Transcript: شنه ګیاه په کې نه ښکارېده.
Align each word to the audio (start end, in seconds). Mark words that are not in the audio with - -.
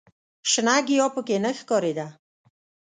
شنه 0.51 0.75
ګیاه 0.87 1.09
په 1.15 1.21
کې 1.27 1.37
نه 1.43 1.51
ښکارېده. 1.59 2.07